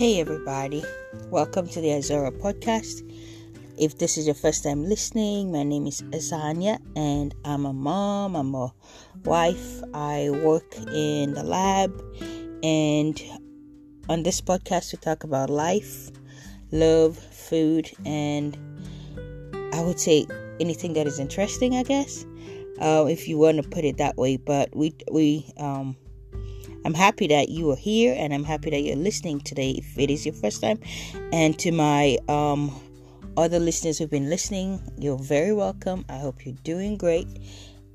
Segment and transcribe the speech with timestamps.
[0.00, 0.82] Hey, everybody,
[1.28, 3.02] welcome to the Azora podcast.
[3.76, 8.34] If this is your first time listening, my name is Azania and I'm a mom,
[8.34, 8.72] I'm a
[9.26, 11.92] wife, I work in the lab,
[12.62, 13.22] and
[14.08, 16.10] on this podcast, we talk about life,
[16.72, 18.56] love, food, and
[19.74, 20.26] I would say
[20.60, 22.24] anything that is interesting, I guess,
[22.80, 24.38] uh, if you want to put it that way.
[24.38, 25.94] But we, we, um,
[26.84, 30.10] I'm happy that you are here and I'm happy that you're listening today if it
[30.10, 30.80] is your first time.
[31.32, 32.74] And to my um,
[33.36, 36.04] other listeners who've been listening, you're very welcome.
[36.08, 37.28] I hope you're doing great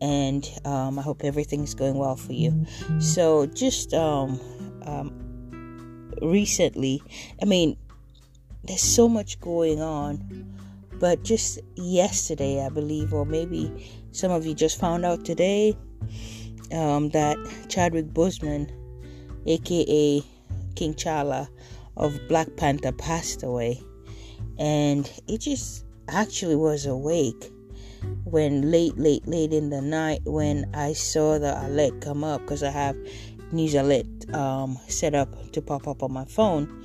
[0.01, 2.65] and um, I hope everything's going well for you.
[2.99, 4.39] So, just um,
[4.83, 7.01] um, recently,
[7.41, 7.77] I mean,
[8.63, 10.53] there's so much going on,
[10.99, 15.77] but just yesterday, I believe, or maybe some of you just found out today
[16.73, 17.37] um, that
[17.69, 18.69] Chadwick Boseman,
[19.45, 20.21] aka
[20.75, 21.47] King T'Challa
[21.97, 23.81] of Black Panther, passed away.
[24.57, 27.51] And it just actually was awake
[28.23, 32.63] when late, late, late in the night when I saw the alert come up because
[32.63, 32.95] I have
[33.51, 36.83] news alert um, set up to pop up on my phone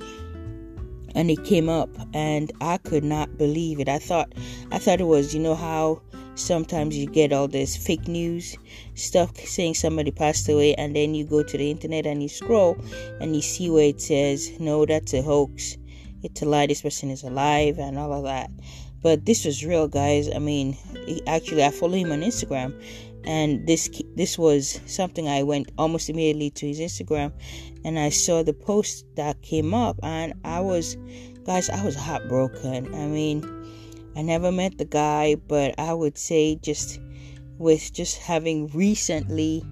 [1.15, 3.89] and it came up and I could not believe it.
[3.89, 4.33] I thought
[4.71, 6.01] I thought it was you know how
[6.35, 8.57] sometimes you get all this fake news
[8.95, 12.77] stuff saying somebody passed away and then you go to the internet and you scroll
[13.19, 15.77] and you see where it says no that's a hoax.
[16.23, 16.67] It's a lie.
[16.67, 18.51] This person is alive and all of that.
[19.01, 20.29] But this was real guys.
[20.33, 20.77] I mean
[21.27, 22.73] actually i follow him on instagram
[23.23, 27.31] and this this was something i went almost immediately to his instagram
[27.83, 30.97] and i saw the post that came up and i was
[31.45, 32.93] guys i was heartbroken.
[32.93, 33.60] I mean
[34.15, 36.99] I never met the guy, but I would say just
[37.57, 39.63] with just having recently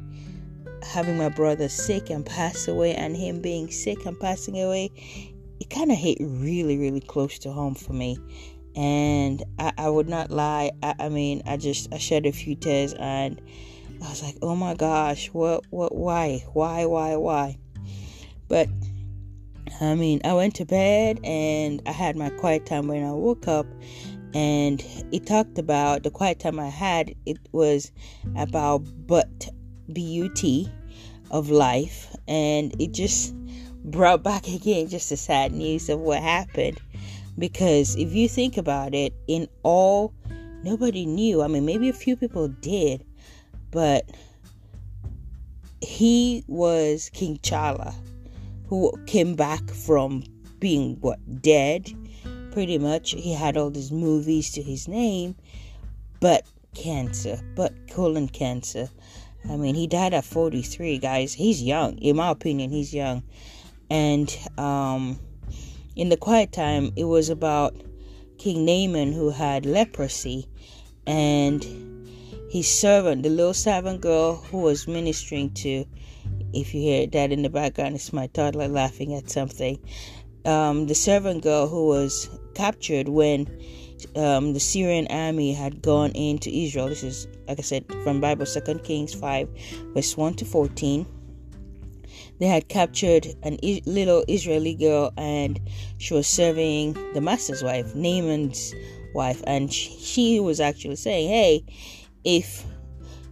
[0.83, 4.91] having my brother sick and pass away and him being sick and passing away,
[5.59, 8.17] it kind of hit really, really close to home for me.
[8.75, 10.71] And I, I would not lie.
[10.81, 13.41] I, I mean, I just I shed a few tears and
[14.01, 17.57] I was like, oh my gosh, what, what, why, why, why, why?
[18.47, 18.69] But
[19.81, 23.47] I mean, I went to bed and I had my quiet time when I woke
[23.47, 23.65] up
[24.33, 27.13] and it talked about the quiet time I had.
[27.25, 27.91] It was
[28.35, 29.49] about but
[29.87, 30.69] but
[31.31, 33.35] of life, and it just
[33.85, 36.79] brought back again just the sad news of what happened.
[37.37, 40.13] Because if you think about it, in all,
[40.63, 41.41] nobody knew.
[41.41, 43.05] I mean, maybe a few people did,
[43.71, 44.09] but
[45.81, 47.93] he was King T'Challa,
[48.67, 50.23] who came back from
[50.59, 51.89] being what dead
[52.59, 55.33] pretty much he had all these movies to his name,
[56.19, 58.89] but cancer, but colon cancer.
[59.49, 61.33] I mean, he died at 43, guys.
[61.33, 61.97] He's young.
[61.99, 63.23] In my opinion, he's young.
[63.89, 65.17] And um,
[65.95, 67.77] in the quiet time, it was about
[68.37, 70.45] King Naaman who had leprosy
[71.07, 71.63] and
[72.51, 75.85] his servant, the little servant girl who was ministering to.
[76.51, 79.79] If you hear that in the background, it's my toddler laughing at something.
[80.43, 83.47] Um, the servant girl who was captured when
[84.17, 86.89] um, the Syrian army had gone into Israel.
[86.89, 89.47] This is, like I said, from Bible, Second Kings 5,
[89.93, 91.07] verse 1 to 14.
[92.39, 95.57] They had captured a little Israeli girl and
[95.99, 98.75] she was serving the master's wife, Naaman's
[99.13, 99.41] wife.
[99.47, 101.63] And she was actually saying, Hey,
[102.25, 102.65] if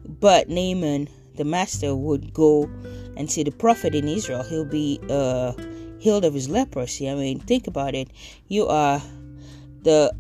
[0.08, 2.70] but Naaman, the master, would go
[3.18, 5.52] and see the prophet in Israel, he'll be uh,
[6.00, 7.10] healed of his leprosy.
[7.10, 8.10] I mean, think about it.
[8.48, 9.02] You are
[9.88, 10.14] the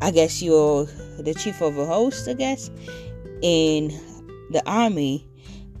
[0.00, 0.86] I guess you're
[1.18, 2.70] the chief of a host, I guess,
[3.42, 3.88] in
[4.50, 5.26] the army,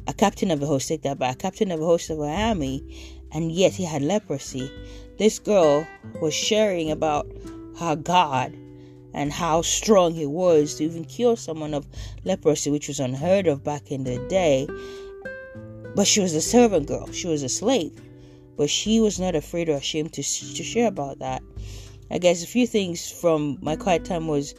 [0.06, 2.28] a captain of a host, take that back, a captain of a host of an
[2.28, 2.82] army,
[3.32, 4.70] and yet he had leprosy.
[5.18, 5.86] This girl
[6.20, 7.26] was sharing about
[7.78, 8.54] how God
[9.14, 11.86] and how strong he was to even cure someone of
[12.24, 14.66] leprosy, which was unheard of back in the day.
[15.94, 18.00] But she was a servant girl, she was a slave.
[18.56, 21.42] But she was not afraid or ashamed to, to share about that.
[22.12, 24.54] I guess a few things from my quiet time was,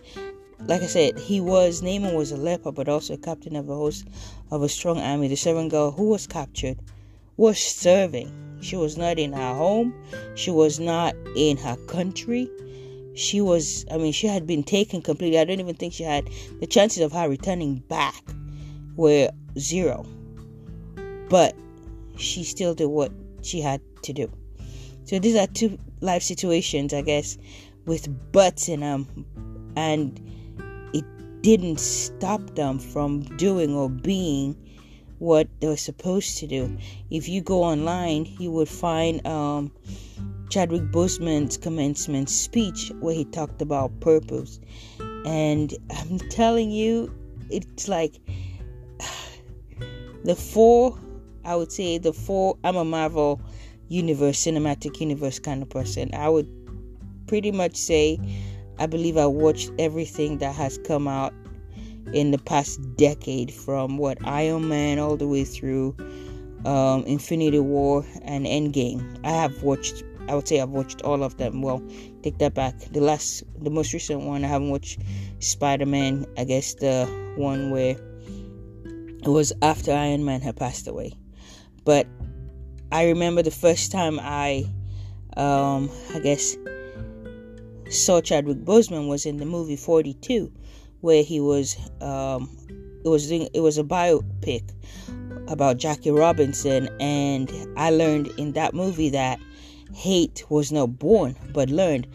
[0.65, 3.75] like I said, he was Naaman was a leper, but also a captain of a
[3.75, 4.07] host
[4.49, 5.27] of a strong army.
[5.27, 6.79] The servant girl who was captured
[7.37, 8.59] was serving.
[8.61, 9.93] She was not in her home.
[10.33, 12.49] She was not in her country.
[13.13, 15.37] She was, I mean, she had been taken completely.
[15.37, 16.27] I don't even think she had
[16.59, 18.23] the chances of her returning back
[18.95, 19.29] were
[19.59, 20.07] zero.
[21.29, 21.55] But
[22.17, 23.11] she still did what
[23.43, 24.31] she had to do.
[25.03, 27.37] So these are two life situations, I guess,
[27.85, 29.07] with buts in them,
[29.75, 30.19] and
[30.93, 31.05] it
[31.41, 34.55] didn't stop them from doing or being
[35.19, 36.77] what they were supposed to do.
[37.09, 39.71] If you go online, you would find um,
[40.49, 44.59] Chadwick Boseman's commencement speech where he talked about purpose.
[45.25, 47.13] And I'm telling you,
[47.49, 48.19] it's like
[50.25, 50.99] the four,
[51.45, 53.41] I would say, the four, I'm a Marvel
[53.89, 56.09] universe, cinematic universe kind of person.
[56.13, 56.47] I would
[57.27, 58.19] pretty much say
[58.79, 61.33] I believe I watched everything that has come out
[62.11, 65.95] in the past decade from what Iron Man all the way through
[66.65, 69.19] um, Infinity War and Endgame.
[69.23, 70.03] I have watched.
[70.27, 71.61] I would say I've watched all of them.
[71.61, 71.83] Well,
[72.23, 72.77] take that back.
[72.91, 75.01] The last, the most recent one, I haven't watched
[75.39, 76.25] Spider Man.
[76.37, 77.97] I guess the one where
[78.85, 81.13] it was after Iron Man had passed away.
[81.83, 82.07] But
[82.93, 84.67] I remember the first time I,
[85.35, 86.55] um, I guess,
[87.89, 90.51] saw Chadwick Boseman was in the movie 42
[91.01, 92.55] where he was um,
[93.03, 94.61] it was it was a biopic
[95.47, 99.39] about Jackie Robinson, and I learned in that movie that
[99.95, 102.05] hate was not born but learned.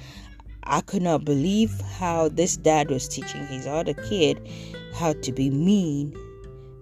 [0.62, 4.48] I could not believe how this dad was teaching his other kid
[4.94, 6.16] how to be mean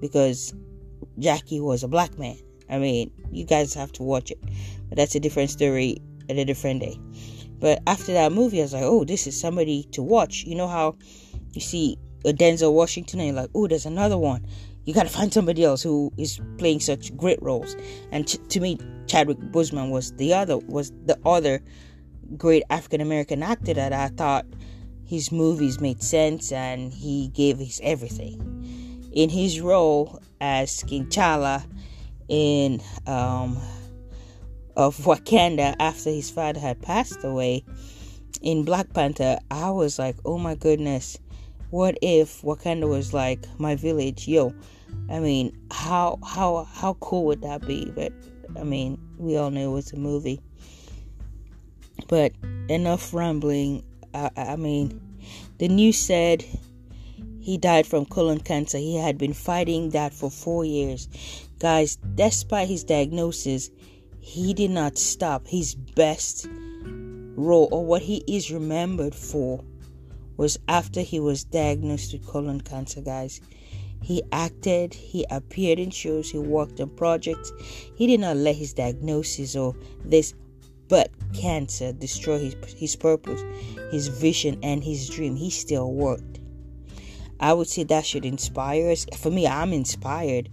[0.02, 0.52] because
[1.18, 2.36] Jackie was a black man.
[2.68, 4.38] I mean, you guys have to watch it,
[4.88, 5.98] but that's a different story
[6.28, 6.98] at a different day.
[7.58, 10.44] But after that movie, I was like, oh, this is somebody to watch.
[10.44, 10.96] You know how
[11.52, 14.46] you see a Denzel Washington and you're like, oh, there's another one.
[14.84, 17.76] You got to find somebody else who is playing such great roles.
[18.12, 21.62] And to me, Chadwick Boseman was the other was the other
[22.36, 24.46] great African American actor that I thought
[25.04, 29.10] his movies made sense and he gave his everything.
[29.12, 31.64] In his role as King T'Challa
[32.28, 33.58] in um,
[34.76, 37.64] of Wakanda after his father had passed away
[38.42, 41.18] in Black Panther, I was like, oh my goodness,
[41.70, 44.28] what if Wakanda was like my village?
[44.28, 44.54] Yo,
[45.10, 47.90] I mean, how how how cool would that be?
[47.94, 48.12] But
[48.58, 50.40] I mean, we all knew it was a movie.
[52.08, 52.32] But
[52.68, 53.84] enough rambling.
[54.14, 55.00] I, I mean,
[55.58, 56.44] the news said
[57.40, 58.78] he died from colon cancer.
[58.78, 61.08] He had been fighting that for four years.
[61.58, 63.70] Guys, despite his diagnosis,
[64.20, 65.46] he did not stop.
[65.46, 66.46] His best
[67.34, 69.64] role, or what he is remembered for,
[70.36, 73.40] was after he was diagnosed with colon cancer, guys.
[74.02, 77.52] He acted, he appeared in shows, he worked on projects.
[77.96, 79.74] He did not let his diagnosis or
[80.04, 80.34] this
[80.88, 83.42] but cancer destroy his, his purpose,
[83.90, 85.34] his vision, and his dream.
[85.34, 86.40] He still worked.
[87.40, 89.06] I would say that should inspire us.
[89.16, 90.48] For me, I'm inspired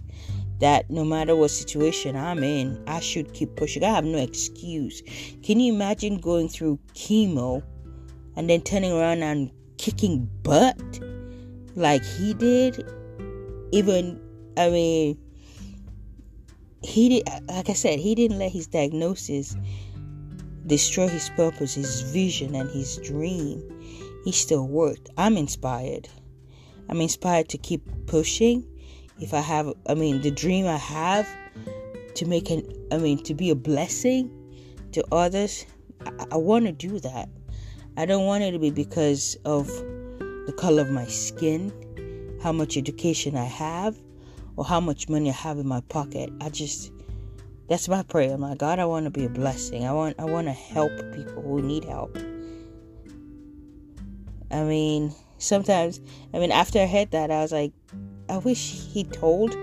[0.64, 3.84] that no matter what situation I'm in, I should keep pushing.
[3.84, 5.02] I have no excuse.
[5.42, 7.62] Can you imagine going through chemo
[8.36, 11.00] and then turning around and kicking butt
[11.74, 12.88] like he did.
[13.72, 14.20] Even,
[14.56, 15.18] I mean,
[16.82, 19.56] he did, like I said, he didn't let his diagnosis
[20.66, 23.62] destroy his purpose, his vision, and his dream.
[24.24, 25.10] He still worked.
[25.18, 26.08] I'm inspired.
[26.88, 28.66] I'm inspired to keep pushing.
[29.20, 31.28] If I have, I mean, the dream I have
[32.14, 34.30] to make an, I mean, to be a blessing
[34.92, 35.66] to others,
[36.04, 37.28] I, I want to do that.
[37.96, 41.72] I don't want it to be because of the color of my skin,
[42.42, 43.96] how much education I have,
[44.56, 46.30] or how much money I have in my pocket.
[46.40, 46.90] I just
[47.68, 48.36] that's my prayer.
[48.36, 49.86] Like, God, I want to be a blessing.
[49.86, 52.16] I want I want to help people who need help.
[54.50, 56.00] I mean, sometimes
[56.32, 57.72] I mean after I heard that I was like,
[58.28, 59.56] I wish he told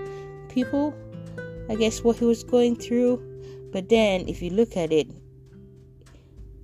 [0.48, 0.94] people
[1.68, 3.22] I guess what he was going through.
[3.72, 5.08] But then if you look at it,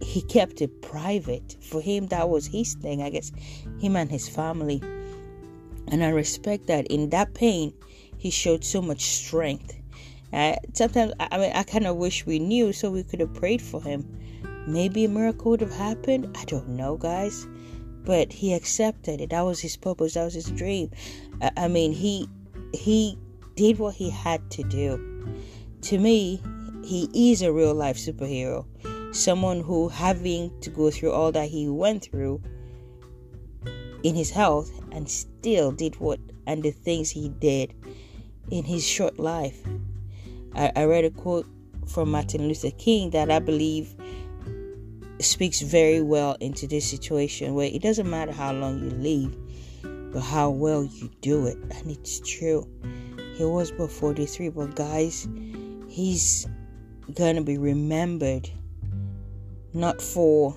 [0.00, 1.56] he kept it private.
[1.62, 3.32] For him, that was his thing, I guess,
[3.80, 4.82] him and his family.
[5.90, 6.86] And I respect that.
[6.88, 7.72] In that pain,
[8.18, 9.74] he showed so much strength.
[10.32, 13.62] Uh, sometimes, I mean, I kind of wish we knew so we could have prayed
[13.62, 14.04] for him.
[14.66, 16.36] Maybe a miracle would have happened.
[16.36, 17.46] I don't know, guys.
[18.08, 19.28] But he accepted it.
[19.30, 20.14] That was his purpose.
[20.14, 20.90] That was his dream.
[21.42, 22.26] I, I mean, he
[22.72, 23.18] he
[23.54, 25.36] did what he had to do.
[25.82, 26.40] To me,
[26.82, 28.64] he is a real life superhero
[29.12, 32.40] someone who having to go through all that he went through
[34.02, 37.74] in his health and still did what and the things he did
[38.50, 39.60] in his short life.
[40.54, 41.46] I, I read a quote
[41.86, 43.94] from Martin Luther King that I believe
[45.24, 50.20] speaks very well into this situation where it doesn't matter how long you live, but
[50.20, 51.56] how well you do it.
[51.56, 52.68] And it's true.
[53.36, 55.28] He was but 43, but guys,
[55.88, 56.46] he's
[57.14, 58.50] gonna be remembered
[59.72, 60.54] not for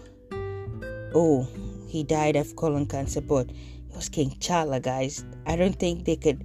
[1.14, 1.48] oh
[1.88, 6.18] he died of colon cancer but it was king T'Challa guys I don't think they
[6.18, 6.44] could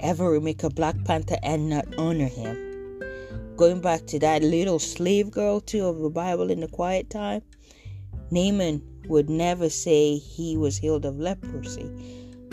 [0.00, 2.56] ever remake a Black Panther and not honor him.
[3.56, 7.42] Going back to that little slave girl too of the Bible in the quiet time,
[8.30, 11.90] Naaman would never say he was healed of leprosy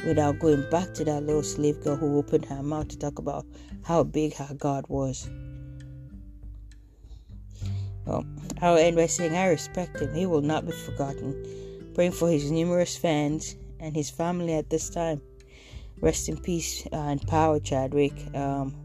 [0.05, 3.45] without going back to that little slave girl who opened her mouth to talk about
[3.83, 5.29] how big her God was.
[8.05, 8.25] Well,
[8.61, 10.13] I'll end by saying I respect him.
[10.13, 11.91] He will not be forgotten.
[11.95, 15.21] Praying for his numerous fans and his family at this time.
[16.01, 18.13] Rest in peace and power, Chadwick.
[18.35, 18.75] Um,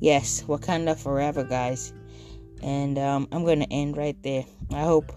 [0.00, 1.92] yes, Wakanda forever, guys.
[2.62, 4.44] And um, I'm going to end right there.
[4.72, 5.12] I hope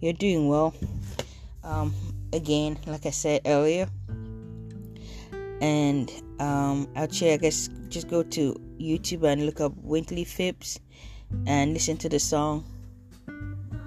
[0.00, 0.74] you're doing well.
[1.64, 1.94] Um,
[2.32, 3.88] again, like I said earlier,
[5.60, 10.78] and um, actually, I guess just go to YouTube and look up Wintley Phipps
[11.46, 12.64] and listen to the song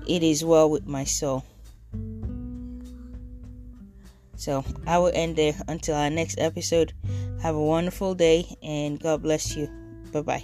[0.08, 1.46] It Is Well With My Soul.
[4.36, 6.94] So I will end there until our next episode.
[7.42, 9.70] Have a wonderful day and God bless you.
[10.12, 10.44] Bye bye.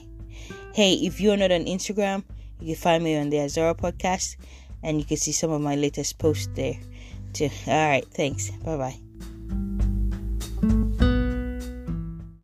[0.74, 2.24] Hey, if you're not on Instagram,
[2.60, 4.36] you can find me on the Azara podcast
[4.86, 6.78] and you can see some of my latest posts there
[7.34, 7.50] too.
[7.68, 8.52] All right, thanks.
[8.64, 9.05] Bye bye.